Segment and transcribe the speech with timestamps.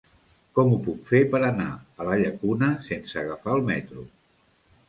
[0.59, 4.09] Com ho puc fer per anar a la Llacuna sense agafar el metro?